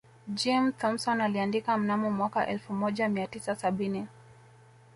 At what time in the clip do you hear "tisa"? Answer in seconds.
3.27-3.55